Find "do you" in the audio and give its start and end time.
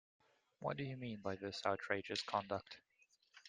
0.77-0.97